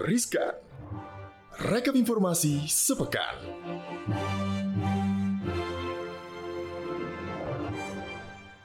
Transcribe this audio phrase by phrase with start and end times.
[0.00, 0.56] Riskan.
[1.60, 3.36] Rekap informasi sepekan.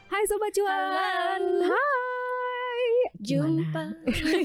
[0.08, 2.84] Hai Sobat Cuan Hai
[3.18, 3.84] Jumpa.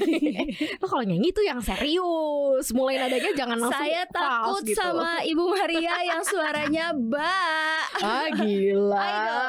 [0.81, 4.75] Lo kalau nyanyi tuh yang serius Mulai nadanya jangan langsung Saya takut gitu.
[4.75, 7.39] sama Ibu Maria yang suaranya ba.
[8.01, 9.40] Ah gila Ayo.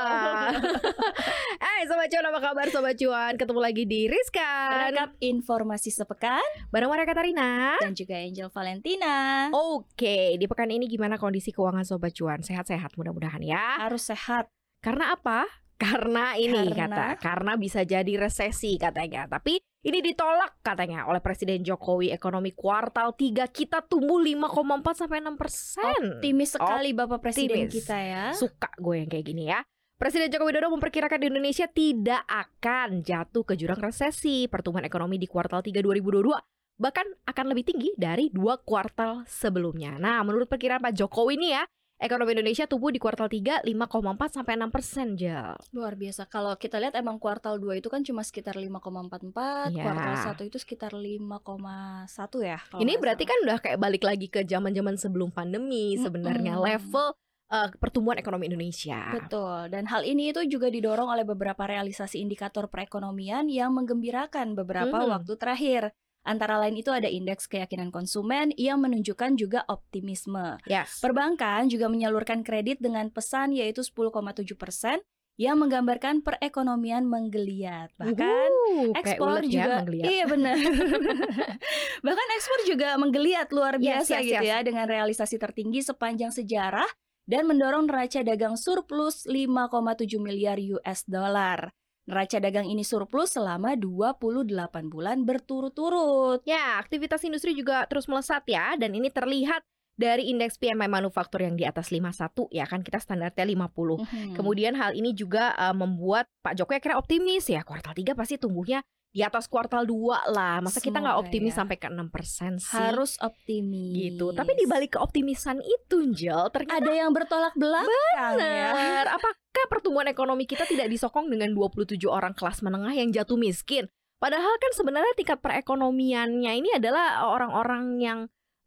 [1.63, 3.35] Hai Sobat Cuan apa kabar Sobat Cuan?
[3.39, 6.43] Ketemu lagi di Rizkan Rekap informasi sepekan.
[6.75, 7.79] Bareng Maria Katarina.
[7.79, 9.49] Dan juga Angel Valentina.
[9.55, 12.43] Oke di pekan ini gimana kondisi keuangan Sobat Cuan?
[12.43, 13.79] Sehat-sehat mudah-mudahan ya.
[13.79, 14.51] Harus sehat.
[14.83, 15.47] Karena apa?
[15.79, 17.07] Karena ini Karena- kata.
[17.19, 19.27] Karena bisa jadi resesi katanya.
[19.27, 22.15] Tapi ini ditolak katanya oleh Presiden Jokowi.
[22.15, 25.99] Ekonomi kuartal 3 kita tumbuh 5,4 sampai 6 persen.
[26.19, 27.75] Optimis sekali Bapak Presiden Optimis.
[27.75, 28.25] kita ya.
[28.31, 29.63] Suka gue yang kayak gini ya
[30.03, 35.31] Presiden Joko Widodo memperkirakan di Indonesia tidak akan jatuh ke jurang resesi Pertumbuhan ekonomi di
[35.31, 36.27] kuartal 3 2022
[36.75, 40.03] bahkan akan lebih tinggi dari dua kuartal sebelumnya.
[40.03, 41.63] Nah, menurut perkiraan Pak Jokowi ini ya,
[42.03, 45.55] ekonomi Indonesia tumbuh di kuartal 3 5,4 sampai 6 persen, Jel.
[45.71, 46.27] Luar biasa.
[46.27, 49.87] Kalau kita lihat emang kuartal 2 itu kan cuma sekitar 5,44, Iya.
[49.87, 52.59] kuartal 1 itu sekitar 5,1 ya.
[52.75, 53.31] Ini berarti salah.
[53.31, 56.67] kan udah kayak balik lagi ke zaman-zaman sebelum pandemi sebenarnya Mm-mm.
[56.67, 57.15] level
[57.53, 59.13] eh, pertumbuhan ekonomi Indonesia.
[59.13, 64.97] Betul, dan hal ini itu juga didorong oleh beberapa realisasi indikator perekonomian yang menggembirakan beberapa
[64.99, 65.09] Mhm.
[65.13, 65.83] waktu terakhir.
[66.23, 70.55] Antara lain itu ada indeks keyakinan konsumen yang menunjukkan juga optimisme.
[70.65, 71.03] Yes.
[71.03, 75.03] Perbankan juga menyalurkan kredit dengan pesan yaitu 10,7 persen
[75.35, 77.91] yang menggambarkan perekonomian menggeliat.
[77.99, 78.51] Bahkan
[78.95, 80.05] kayak ekspor ulet ya, juga menggeliat.
[80.07, 80.55] iya benar
[82.07, 84.53] bahkan ekspor juga menggeliat luar Yes, biasa yes, gitu yes.
[84.53, 86.87] ya dengan realisasi tertinggi sepanjang sejarah
[87.27, 91.71] dan mendorong neraca dagang surplus 5,7 miliar US dollar.
[92.03, 94.51] Neraca dagang ini surplus selama 28
[94.91, 96.43] bulan berturut-turut.
[96.43, 99.63] Ya, aktivitas industri juga terus melesat ya dan ini terlihat
[99.95, 104.03] dari indeks PMI manufaktur yang di atas 51 ya kan kita standarnya 50.
[104.03, 104.35] Mhm.
[104.35, 108.83] Kemudian hal ini juga uh, membuat Pak Jokowi akhirnya optimis ya kuartal 3 pasti tumbuhnya
[109.13, 110.65] di atas kuartal 2 lah.
[110.65, 111.59] Masa kita nggak Semoga optimis ya.
[111.61, 112.73] sampai ke 6% sih?
[112.73, 113.93] harus optimis.
[113.93, 114.33] gitu.
[114.33, 118.73] Tapi di balik keoptimisan itu, Jel, ternyata ada yang bertolak belakang ya.
[118.73, 119.05] benar.
[119.21, 123.87] Apakah pertumbuhan ekonomi kita tidak disokong dengan 27 orang kelas menengah yang jatuh miskin?
[124.17, 128.19] Padahal kan sebenarnya tingkat perekonomiannya ini adalah orang-orang yang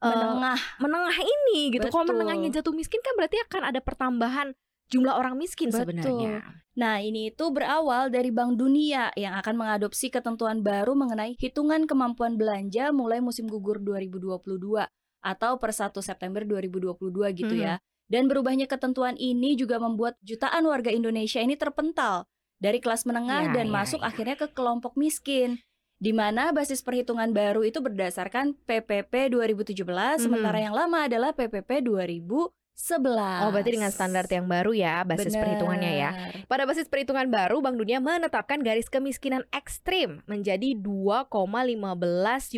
[0.03, 1.87] uh, Menengah menengah ini gitu.
[1.89, 4.53] Kalau menengahnya jatuh miskin kan berarti akan ada pertambahan
[4.89, 5.81] jumlah orang miskin Betul.
[5.81, 6.35] sebenarnya.
[6.75, 12.35] Nah, ini itu berawal dari Bank Dunia yang akan mengadopsi ketentuan baru mengenai hitungan kemampuan
[12.35, 14.83] belanja mulai musim gugur 2022
[15.23, 17.79] atau per 1 September 2022 gitu ya.
[18.05, 22.29] Dan berubahnya ketentuan ini juga membuat jutaan warga Indonesia ini terpental
[22.61, 24.13] dari kelas menengah Ya, dan ya, masuk ya.
[24.13, 25.57] akhirnya ke kelompok miskin.
[25.95, 31.87] Di mana basis perhitungan baru itu berdasarkan PPP 2017, sementara yang lama adalah PPP
[32.75, 33.47] 2011.
[33.47, 35.47] Oh, berarti dengan standar yang baru ya basis Bener.
[35.47, 36.11] perhitungannya ya.
[36.45, 41.31] Pada basis perhitungan baru, Bank Dunia menetapkan garis kemiskinan ekstrim menjadi 2,15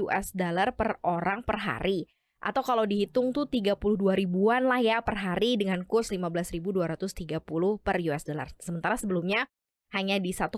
[0.09, 2.09] US dollar per orang per hari.
[2.41, 3.77] Atau kalau dihitung tuh 32
[4.17, 7.37] ribuan lah ya per hari dengan kurs 15.230
[7.81, 8.49] per US dollar.
[8.57, 9.45] Sementara sebelumnya
[9.93, 10.57] hanya di 1,9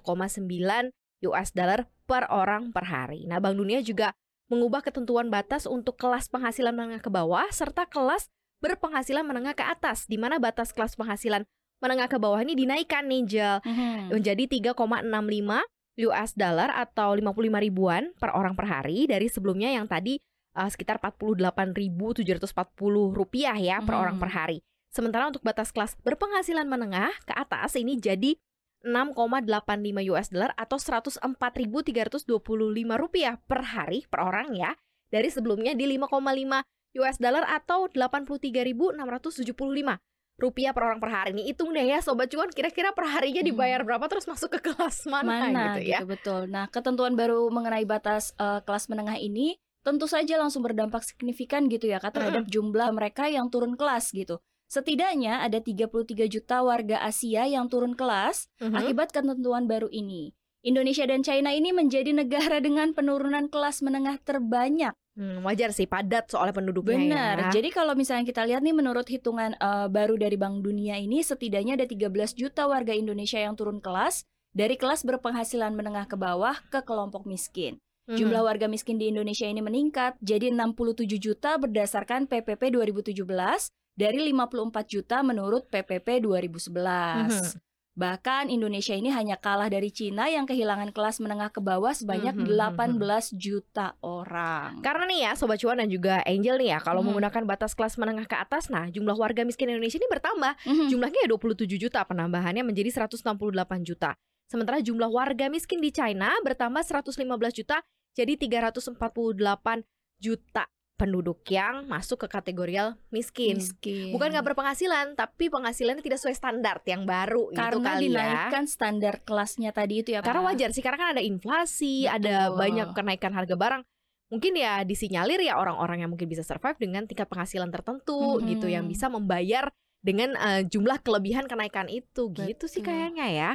[1.19, 3.27] US dollar per orang per hari.
[3.27, 4.15] Nah, Bank Dunia juga
[4.49, 10.05] mengubah ketentuan batas untuk kelas penghasilan menengah ke bawah serta kelas berpenghasilan menengah ke atas
[10.05, 11.43] di mana batas kelas penghasilan
[11.79, 14.11] menengah ke bawah ini dinaikkan nih Jel Mhm.
[14.11, 15.63] menjadi 3,65
[15.99, 20.19] US dollar atau 55 ribuan per orang per hari dari sebelumnya yang tadi
[20.55, 24.01] uh, sekitar 48.740 rupiah ya per Mhm.
[24.01, 24.59] orang per hari.
[24.91, 28.35] Sementara untuk batas kelas berpenghasilan menengah ke atas ini jadi
[28.81, 34.71] 6,85 US dollar atau 104.325 rupiah per hari per orang ya
[35.11, 36.63] dari sebelumnya di 5,5
[36.95, 39.99] US dollar atau 83.675
[40.39, 43.49] rupiah per orang per hari nih hitung deh ya sobat cuan kira-kira per harinya Hmm.
[43.51, 46.47] dibayar berapa terus masuk ke kelas mana, mana gitu ya betul.
[46.47, 51.85] Nah, ketentuan baru mengenai batas eh, kelas menengah ini tentu saja langsung berdampak signifikan gitu
[51.85, 54.39] ya Kak terhadap jumlah mereka yang turun kelas gitu.
[54.69, 58.75] Setidaknya ada 33 juta warga Asia yang turun kelas Mhm.
[58.75, 60.31] akibat ketentuan baru ini.
[60.61, 64.91] Indonesia dan China ini menjadi negara dengan penurunan kelas menengah terbanyak.
[65.19, 67.35] Hmm, wajar sih padat soalnya penduduknya Benar.
[67.51, 67.59] ya.
[67.59, 71.75] Jadi kalau misalnya kita lihat nih menurut hitungan eh, baru dari Bank Dunia ini setidaknya
[71.75, 74.23] ada 13 juta warga Indonesia yang turun kelas
[74.55, 77.83] dari kelas berpenghasilan menengah ke bawah ke kelompok miskin.
[78.07, 78.15] Mhm.
[78.15, 84.87] Jumlah warga miskin di Indonesia ini meningkat jadi 67 juta berdasarkan PPP 2017 dari 54
[84.87, 87.27] juta menurut PPP 2011.
[87.27, 87.68] Mhm.
[87.93, 92.45] Bahkan Indonesia ini hanya kalah dari Cina yang kehilangan kelas menengah ke bawah sebanyak Mhm,
[92.45, 94.79] mhm, 18 juta orang.
[94.79, 97.11] Karena nih ya Sobat Cuan dan juga Angel nih ya Kalau Hmm.
[97.11, 100.87] menggunakan batas kelas menengah ke atas Nah jumlah warga miskin Indonesia ini bertambah Mhm.
[100.87, 104.15] Jumlahnya ya 27 juta Penambahannya menjadi 168 juta
[104.47, 107.83] Sementara jumlah warga miskin di China bertambah 115 juta
[108.15, 109.83] Jadi 348
[110.19, 110.63] juta
[110.99, 114.11] penduduk yang masuk ke kategorial miskin Miskin.
[114.11, 118.19] Bukan nggak berpenghasilan, tapi penghasilannya tidak sesuai standar yang baru gitu karena kali ya.
[118.19, 120.47] dinaikkan standar kelasnya tadi itu ya Karena Pak?
[120.51, 122.59] wajar sih, karena kan ada inflasi, ada Betul.
[122.59, 123.81] banyak kenaikan harga barang.
[124.29, 128.45] Mungkin ya disinyalir ya orang-orang yang mungkin bisa survive dengan tingkat penghasilan tertentu Mhm.
[128.51, 129.71] gitu yang bisa membayar
[130.03, 132.91] dengan eh, jumlah kelebihan kenaikan itu gitu sih Betul.
[132.91, 133.51] kayaknya ya.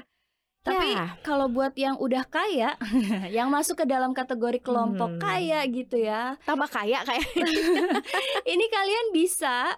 [0.65, 1.13] Tapi Ya.
[1.21, 2.81] kalau buat yang udah kaya,
[3.31, 4.67] yang masuk ke dalam kategori Hmm.
[4.67, 7.21] kelompok kaya gitu ya, tambah kaya kayak
[8.49, 9.77] ini kalian bisa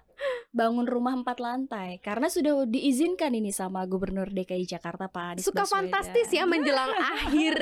[0.56, 5.68] bangun rumah empat lantai karena sudah diizinkan ini sama Gubernur DKI Jakarta Pak Anies suka
[5.68, 5.92] Baswedan.
[5.92, 7.56] fantastis ya menjelang akhir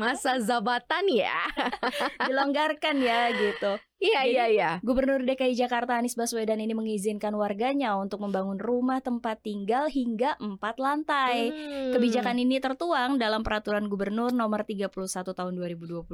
[0.00, 1.36] masa jabatan ya.
[2.24, 3.76] dilonggarkan ya gitu.
[3.98, 4.70] Iya iya iya.
[4.80, 10.80] Gubernur DKI Jakarta Anies Baswedan ini mengizinkan warganya untuk membangun rumah tempat tinggal hingga empat
[10.80, 11.52] lantai.
[11.52, 11.92] Hmm.
[11.92, 16.08] Kebijakan ini tertuang dalam Peraturan Gubernur Nomor 31 Tahun 2022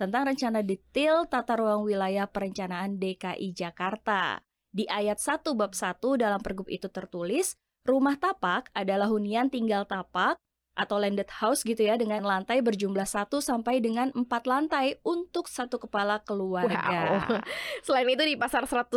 [0.00, 4.40] tentang rencana detail tata ruang wilayah perencanaan DKI Jakarta.
[4.70, 10.38] Di ayat 1 bab 1 dalam pergub itu tertulis, rumah tapak adalah hunian tinggal tapak
[10.78, 15.82] atau landed house gitu ya dengan lantai berjumlah 1 sampai dengan 4 lantai untuk satu
[15.82, 17.26] kepala keluarga.
[17.26, 17.42] Wow.
[17.86, 18.94] Selain itu di pasar 113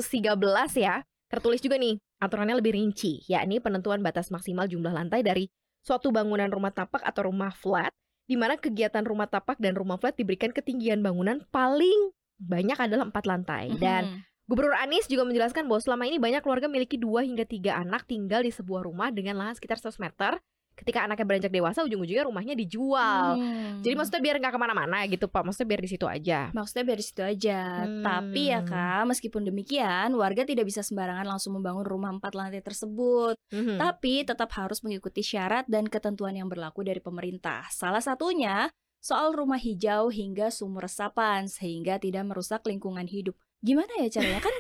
[0.78, 5.50] ya, tertulis juga nih aturannya lebih rinci, yakni penentuan batas maksimal jumlah lantai dari
[5.84, 7.92] suatu bangunan rumah tapak atau rumah flat,
[8.30, 13.26] di mana kegiatan rumah tapak dan rumah flat diberikan ketinggian bangunan paling banyak adalah empat
[13.28, 13.76] lantai.
[13.76, 14.33] Dan Mhm.
[14.54, 18.46] Gubernur Anies juga menjelaskan bahwa selama ini banyak keluarga memiliki dua hingga tiga anak tinggal
[18.46, 20.38] di sebuah rumah dengan lahan sekitar 100 meter.
[20.78, 23.42] Ketika anaknya beranjak dewasa, ujung-ujungnya rumahnya dijual.
[23.42, 23.82] Hmm.
[23.82, 26.40] Jadi maksudnya biar nggak ke mana-mana gitu Pak, maksudnya biar di situ aja.
[26.54, 27.62] Maksudnya biar di situ aja.
[27.82, 28.06] Hmm.
[28.06, 33.34] Tapi ya kak, meskipun demikian, warga tidak bisa sembarangan langsung membangun rumah empat lantai tersebut.
[33.50, 33.82] Mhm.
[33.82, 37.66] Tapi tetap harus mengikuti syarat dan ketentuan yang berlaku dari pemerintah.
[37.74, 38.70] Salah satunya
[39.02, 43.34] soal rumah hijau hingga sumur resapan sehingga tidak merusak lingkungan hidup.
[43.64, 44.56] Gimana ya caranya kan?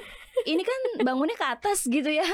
[0.50, 2.25] ini kan bangunnya ke atas gitu ya.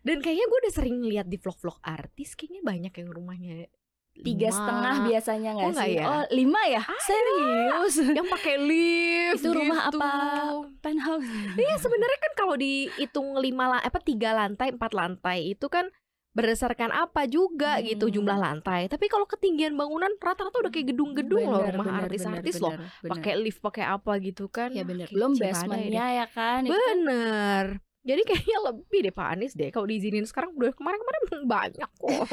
[0.00, 3.54] Dan kayaknya gue udah sering lihat di vlog-vlog artis kayaknya banyak yang rumahnya
[4.18, 5.94] Tiga setengah biasanya nggak Oh, sih?
[5.94, 6.04] ya?
[6.10, 6.82] Oh lima ya?
[6.98, 7.94] Serius?
[8.18, 9.94] yang pakai lift Itu rumah gitu.
[9.94, 10.10] apa?
[10.82, 11.28] Penthouse.
[11.54, 15.86] Iya sebenarnya kan kalau dihitung lima apa tiga lantai empat lantai itu kan
[16.38, 18.14] berdasarkan apa juga gitu Hmm.
[18.14, 18.86] jumlah lantai.
[18.86, 22.78] Tapi kalau ketinggian bangunan rata-rata udah kayak gedung-gedung loh rumah artis-artis loh.
[23.02, 24.70] Pakai lift, pakai apa gitu kan.
[24.70, 25.10] Ya bener.
[25.10, 26.62] Belum basementnya ya kan?
[26.62, 27.82] Bener.
[27.98, 31.22] Jadi kayaknya lebih deh Pak Anies deh kalau diizinin sekarang udah kemarin-kemarin
[31.58, 32.24] banyak kok.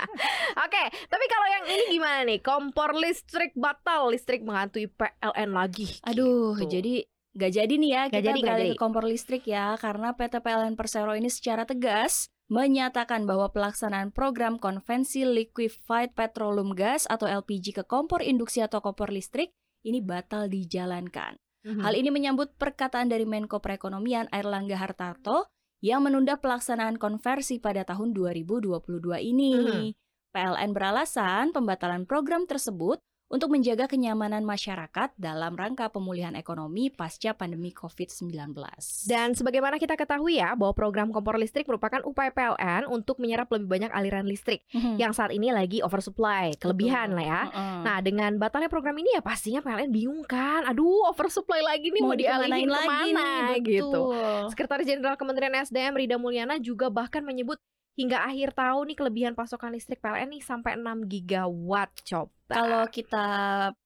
[0.64, 2.38] Oke, tapi kalau yang ini gimana nih?
[2.40, 6.00] Kompor listrik batal, listrik menghantui PLN lagi.
[6.04, 6.78] Aduh, gitu.
[6.78, 6.94] jadi
[7.30, 8.74] nggak jadi nih ya Nggak kita jadi, beralih jadi.
[8.74, 14.58] ke kompor listrik ya karena PT PLN Persero ini secara tegas menyatakan bahwa pelaksanaan program
[14.58, 19.54] konvensi liquefied petroleum gas atau LPG ke kompor induksi atau kompor listrik
[19.86, 21.38] ini batal dijalankan.
[21.62, 21.80] Mhm.
[21.80, 25.46] Hal ini menyambut perkataan dari Menko Perekonomian Airlangga Hartarto
[25.78, 29.54] yang menunda pelaksanaan konversi pada tahun 2022 ini.
[29.54, 29.88] Mhm.
[30.34, 32.98] PLN beralasan pembatalan program tersebut
[33.30, 38.50] untuk menjaga kenyamanan masyarakat dalam rangka pemulihan ekonomi pasca pandemi COVID-19.
[39.06, 43.70] Dan sebagaimana kita ketahui ya bahwa program kompor listrik merupakan upaya PLN untuk menyerap lebih
[43.70, 44.98] banyak aliran listrik Mhm.
[44.98, 47.18] yang saat ini lagi oversupply, kelebihan Betul.
[47.22, 47.42] lah ya.
[47.46, 47.78] Heeh.
[47.86, 50.66] Nah, dengan batalnya program ini ya pastinya PLN bingung kan.
[50.66, 54.02] Aduh, oversupply lagi nih mau, dialihin dikemanain lagi ke mana nih, gitu.
[54.50, 57.62] Sekretaris Jenderal Kementerian SDM Rida Mulyana juga bahkan menyebut
[58.00, 62.56] hingga akhir tahun nih kelebihan pasokan listrik PLN nih sampai 6 gigawatt coba.
[62.56, 63.26] Kalau kita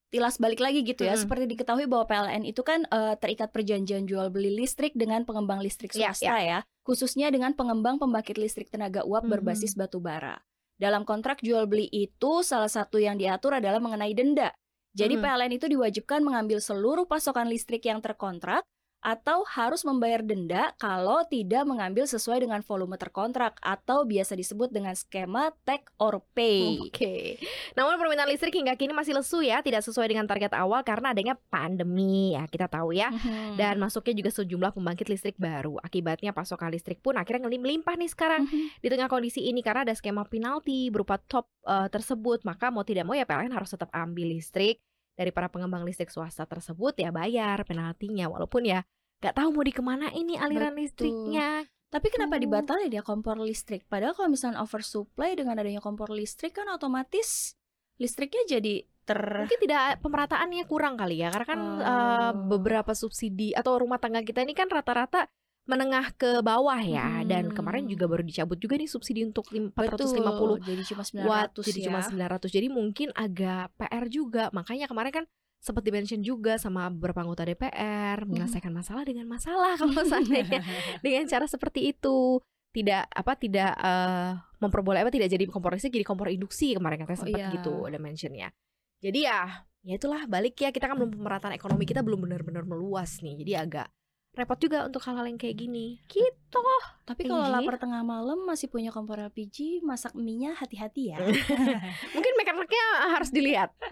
[0.09, 1.27] tilas balik lagi gitu ya, Mm-mm.
[1.27, 5.91] seperti diketahui bahwa PLN itu kan eh, terikat perjanjian jual beli listrik dengan pengembang listrik
[5.91, 9.31] Iya, swasta ya, khususnya dengan pengembang pembangkit listrik tenaga uap Mhm.
[9.35, 10.39] berbasis batu bara.
[10.79, 14.55] Dalam kontrak jual beli itu salah satu yang diatur adalah mengenai denda.
[14.95, 15.23] Jadi Mhm.
[15.27, 18.63] PLN itu diwajibkan mengambil seluruh pasokan listrik yang terkontrak
[19.05, 24.97] atau harus membayar denda kalau tidak mengambil sesuai dengan volume terkontrak atau biasa disebut dengan
[24.97, 26.81] skema take or pay.
[26.81, 27.37] Oke.
[27.77, 31.37] Namun permintaan listrik hingga kini masih lesu ya, tidak sesuai dengan target awal karena adanya
[31.53, 33.13] pandemi ya, kita tahu ya.
[33.13, 33.61] Mhm.
[33.61, 35.77] Dan masuknya juga sejumlah pembangkit listrik baru.
[35.85, 38.49] Akibatnya pasokan listrik pun akhirnya melimpah nih sekarang.
[38.49, 38.81] Mhm.
[38.81, 43.05] Di tengah kondisi ini karena ada skema penalti berupa top eh, tersebut, maka mau tidak
[43.05, 44.81] mau ya PLN harus tetap ambil listrik
[45.15, 48.83] dari para pengembang listrik swasta tersebut ya bayar penaltinya walaupun ya
[49.23, 50.83] nggak tahu mau dikemana ini aliran Betul.
[50.85, 51.49] listriknya.
[51.89, 52.43] Tapi kenapa Oh.
[52.43, 53.87] dibatalin ya kompor listrik?
[53.87, 57.55] Padahal kalau misalnya oversupply dengan adanya kompor listrik kan otomatis
[57.97, 62.31] listriknya jadi ter Mungkin tidak pemerataannya kurang kali ya, karena kan eh, Oh.
[62.51, 65.31] beberapa subsidi atau rumah tangga kita ini kan rata-rata
[65.65, 67.25] menengah ke bawah ya.
[67.25, 67.93] Dan kemarin Hmm.
[67.93, 71.79] juga baru dicabut juga nih subsidi untuk lim- 450 Betul, jadi cuma 900 watt jadi
[71.79, 71.87] ya.
[71.89, 75.25] cuma 900 jadi mungkin agak PR juga makanya kemarin kan
[75.59, 78.29] seperti mention juga sama beberapa anggota DPR Hmm.
[78.29, 80.61] menyelesaikan masalah dengan masalah kalau seandainya
[81.01, 86.05] dengan cara seperti itu tidak apa tidak eh, memperboleh apa tidak jadi kompor listrik jadi
[86.05, 87.51] kompor induksi kemarin katanya Oh, sempat iya.
[87.55, 88.53] gitu ada mentionnya
[89.01, 89.41] jadi ya
[89.81, 93.65] ya itulah balik ya kita kan belum pemerataan ekonomi kita belum benar-benar meluas nih jadi
[93.65, 93.89] agak
[94.35, 96.59] repot juga untuk hal-hal yang kayak gini gitu
[97.05, 97.55] Tapi kalau Tinggi.
[97.55, 101.19] lapar tengah malam masih punya kompor LPG, masak mie-nya hati-hati ya.
[102.15, 103.71] mungkin mekaniknya harus dilihat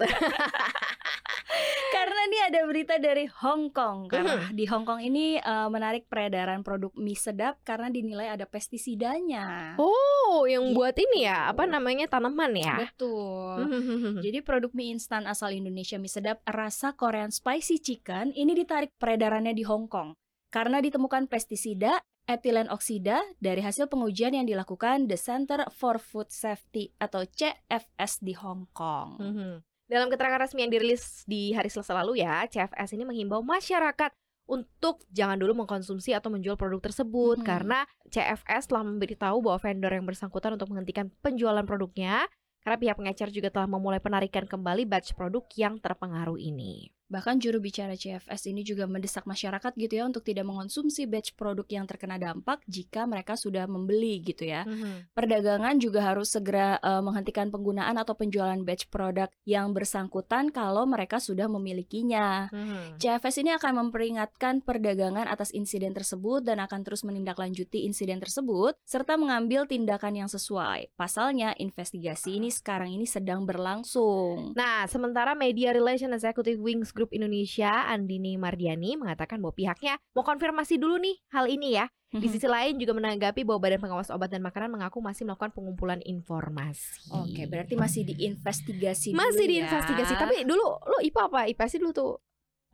[1.92, 4.08] Karena nih ada berita dari Hong Kong.
[4.08, 9.76] Karena di Hong Kong ini eh, menarik peredaran produk mie sedap karena dinilai ada pestisidanya.
[9.76, 10.76] Oh, yang Gitu.
[10.78, 12.88] buat ini ya, apa namanya tanaman ya?
[12.88, 13.68] Betul.
[13.68, 14.16] Hmm.
[14.24, 19.52] Jadi produk mie instan asal Indonesia mie sedap rasa Korean spicy chicken ini ditarik peredarannya
[19.52, 20.16] di Hong Kong
[20.52, 26.94] karena ditemukan pestisida etilen oksida dari hasil pengujian yang dilakukan The Center for Food Safety
[27.02, 29.18] atau CFS di Hong Kong.
[29.18, 29.52] Mhm.
[29.90, 34.14] Dalam keterangan resmi yang dirilis di hari Selasa lalu ya, CFS ini menghimbau masyarakat
[34.46, 37.46] untuk jangan dulu mengkonsumsi atau menjual produk tersebut Mhm.
[37.46, 37.78] karena
[38.08, 42.28] CFS telah memberitahu bahwa vendor yang bersangkutan untuk menghentikan penjualan produknya
[42.62, 46.94] karena pihak pengecer juga telah memulai penarikan kembali batch produk yang terpengaruh ini.
[47.12, 51.68] Bahkan juru bicara CFS ini juga mendesak masyarakat gitu ya untuk tidak mengonsumsi batch produk
[51.68, 54.64] yang terkena dampak jika mereka sudah membeli gitu ya.
[55.12, 61.20] Perdagangan juga harus segera eh, menghentikan penggunaan atau penjualan batch produk yang bersangkutan kalau mereka
[61.20, 62.48] sudah memilikinya.
[62.96, 69.18] CFS ini akan memperingatkan perdagangan atas insiden tersebut dan akan terus menindaklanjuti insiden tersebut serta
[69.18, 70.94] mengambil tindakan yang sesuai.
[70.94, 74.54] Pasalnya, investigasi ini sekarang ini sedang berlangsung.
[74.54, 80.78] Nah, sementara Media Relation Executive Wings Group Indonesia, Andini Mardiani, mengatakan bahwa pihaknya mau konfirmasi
[80.78, 81.90] dulu nih hal ini ya.
[82.12, 85.96] Di sisi lain juga menanggapi bahwa Badan Pengawas Obat dan Makanan mengaku masih melakukan pengumpulan
[86.04, 87.08] informasi.
[87.08, 89.50] Oke, berarti masih diinvestigasi dulu masih ya.
[89.56, 90.12] diinvestigasi.
[90.20, 91.40] Tapi dulu lu IPA apa?
[91.48, 92.12] IPA sih dulu tuh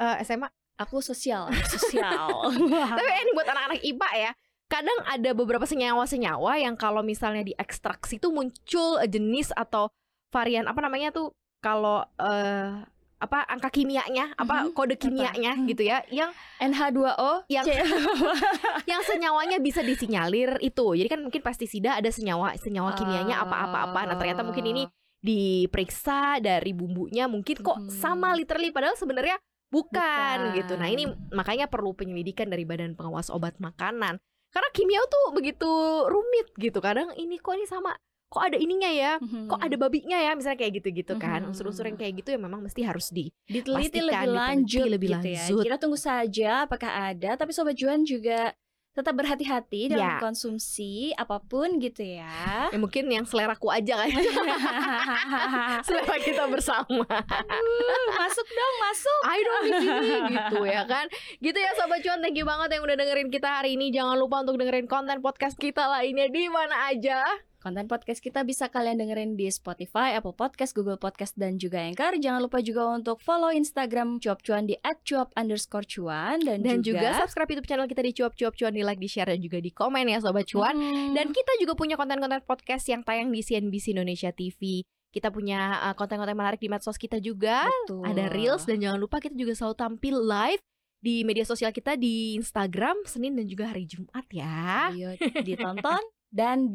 [0.02, 0.50] eh, SMA.
[0.78, 2.30] aku sosial, sosial.
[2.98, 4.30] Tapi ini buat anak-anak IPA ya.
[4.70, 9.90] Kadang ada beberapa senyawa-senyawa yang kalau misalnya diekstraksi tuh muncul jenis atau
[10.30, 12.78] varian apa namanya tuh kalau eh
[13.18, 17.66] apa angka kimianya, apa Mhm, kode kimianya gitu ya, yang NH2O Yang-
[18.90, 20.86] yang senyawanya bisa disinyalir itu.
[20.94, 24.00] Jadi kan mungkin pestisida ada senyawa senyawa kimianya apa-apa-apa.
[24.06, 24.82] Nah, ternyata mungkin ini
[25.18, 27.90] diperiksa dari bumbunya mungkin kok Mhm.
[27.90, 29.36] sama literally padahal sebenarnya
[29.68, 30.56] bukan, Bukan.
[30.56, 30.72] gitu.
[30.78, 34.16] Nah, ini makanya perlu penyelidikan dari Badan Pengawas Obat Makanan.
[34.48, 35.68] Karena kimia tuh begitu
[36.08, 36.80] rumit gitu.
[36.80, 37.92] Kadang ini kok ini sama
[38.28, 41.42] kok ada ininya ya, kok ada babinya ya, misalnya kayak gitu-gitu kan.
[41.42, 41.48] Mhm.
[41.48, 45.28] Unsur-unsur yang kayak gitu ya memang mesti harus di diteliti lebih diteliti lanjut lebih gitu
[45.28, 45.42] ya.
[45.42, 45.64] lanjut.
[45.64, 48.52] Kita tunggu saja apakah ada, tapi sobat Juan juga
[48.92, 50.18] tetap berhati-hati dalam Ya.
[50.18, 52.66] konsumsi apa pun gitu ya.
[52.66, 54.10] ya mungkin yang seleraku aja kan.
[55.86, 57.06] Selera kita bersama.
[57.06, 59.20] Uh, masuk dong, masuk.
[59.22, 61.06] Ayo dong di sini gitu ya kan.
[61.38, 63.94] Gitu ya sobat cuan, thank you banget yang udah dengerin kita hari ini.
[63.94, 67.22] Jangan lupa untuk dengerin konten podcast kita lainnya di mana aja.
[67.58, 72.14] Konten podcast kita bisa kalian dengerin di Spotify, Apple Podcast, Google Podcast, dan juga Anchor.
[72.14, 77.02] Jangan lupa juga untuk follow Instagram Cuap Cuan di @cuap underscore cuan dan, Dan juga,
[77.02, 79.58] juga, subscribe YouTube channel kita di Cuap Cuap Cuan di like, di share dan juga
[79.58, 80.78] di komen ya sobat cuan.
[80.78, 81.18] Hmm.
[81.18, 84.86] Dan kita juga punya konten-konten podcast yang tayang di CNBC Indonesia TV.
[85.10, 87.66] Kita punya uh, konten-konten menarik di medsos kita juga.
[87.66, 88.06] Betul.
[88.06, 90.62] Ada reels dan jangan lupa kita juga selalu tampil live
[91.02, 94.94] di media sosial kita di Instagram Senin dan juga hari Jumat ya.
[94.94, 96.02] Ayo ditonton
[96.38, 96.70] dan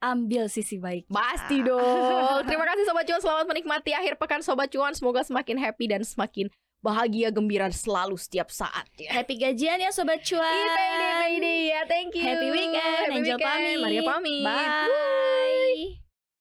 [0.00, 1.08] diambil sisi baik.
[1.08, 2.44] Pasti dong.
[2.48, 4.92] Terima kasih Sobat Cuan, selamat menikmati akhir pekan Sobat Cuan.
[4.92, 6.52] Semoga semakin happy dan semakin
[6.84, 9.10] bahagia, gembira selalu setiap saat ya.
[9.10, 10.44] Happy gajian ya sobat cuan.
[11.26, 12.22] Payday ya, thank you.
[12.22, 13.50] Happy weekend, Happy Angel weekend.
[13.50, 13.78] pamit.
[13.82, 14.42] Maria pamit.
[14.44, 16.05] Bye.